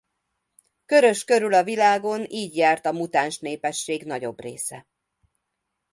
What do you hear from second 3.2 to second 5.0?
népesség nagyobb része.